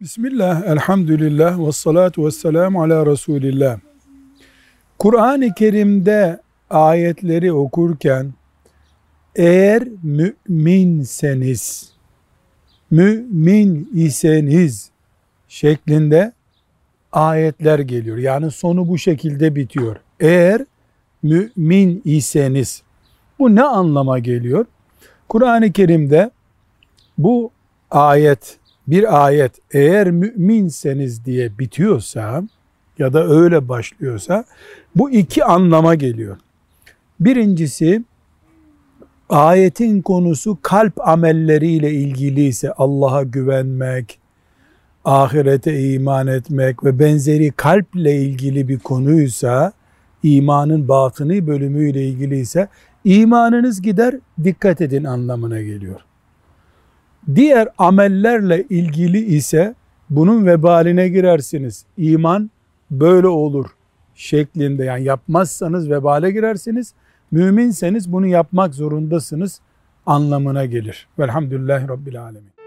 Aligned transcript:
Bismillah, 0.00 0.62
elhamdülillah, 0.66 1.66
ve 1.66 1.72
salatu 1.72 2.26
ve 2.26 2.30
selamu 2.30 2.82
ala 2.82 3.06
Resulillah. 3.06 3.78
Kur'an-ı 4.98 5.54
Kerim'de 5.54 6.40
ayetleri 6.70 7.52
okurken 7.52 8.32
eğer 9.36 9.88
müminseniz, 10.02 11.92
mümin 12.90 13.90
iseniz 13.94 14.90
şeklinde 15.48 16.32
ayetler 17.12 17.78
geliyor. 17.78 18.16
Yani 18.16 18.50
sonu 18.50 18.88
bu 18.88 18.98
şekilde 18.98 19.56
bitiyor. 19.56 19.96
Eğer 20.20 20.64
mümin 21.22 22.02
iseniz 22.04 22.82
bu 23.38 23.54
ne 23.54 23.62
anlama 23.62 24.18
geliyor? 24.18 24.66
Kur'an-ı 25.28 25.72
Kerim'de 25.72 26.30
bu 27.18 27.50
ayet 27.90 28.59
bir 28.90 29.24
ayet 29.24 29.52
eğer 29.70 30.10
müminseniz 30.10 31.24
diye 31.24 31.58
bitiyorsa 31.58 32.42
ya 32.98 33.12
da 33.12 33.28
öyle 33.28 33.68
başlıyorsa 33.68 34.44
bu 34.96 35.10
iki 35.10 35.44
anlama 35.44 35.94
geliyor. 35.94 36.36
Birincisi 37.20 38.04
ayetin 39.28 40.02
konusu 40.02 40.58
kalp 40.62 41.08
amelleriyle 41.08 41.90
ilgili 41.92 42.44
ise 42.44 42.72
Allah'a 42.72 43.22
güvenmek, 43.22 44.18
ahirete 45.04 45.92
iman 45.92 46.26
etmek 46.26 46.84
ve 46.84 46.98
benzeri 46.98 47.50
kalple 47.50 48.16
ilgili 48.16 48.68
bir 48.68 48.78
konuysa 48.78 49.72
imanın 50.22 50.88
batını 50.88 51.46
bölümüyle 51.46 52.06
ilgili 52.06 52.38
ise 52.38 52.68
imanınız 53.04 53.82
gider 53.82 54.14
dikkat 54.44 54.80
edin 54.80 55.04
anlamına 55.04 55.60
geliyor. 55.60 56.00
Diğer 57.34 57.68
amellerle 57.78 58.64
ilgili 58.70 59.18
ise 59.18 59.74
bunun 60.10 60.46
vebaline 60.46 61.08
girersiniz. 61.08 61.84
İman 61.96 62.50
böyle 62.90 63.28
olur 63.28 63.66
şeklinde 64.14 64.84
yani 64.84 65.04
yapmazsanız 65.04 65.90
vebale 65.90 66.30
girersiniz. 66.30 66.94
Müminseniz 67.30 68.12
bunu 68.12 68.26
yapmak 68.26 68.74
zorundasınız 68.74 69.60
anlamına 70.06 70.64
gelir. 70.64 71.08
Velhamdülillahi 71.18 71.88
Rabbil 71.88 72.22
Alemin. 72.22 72.59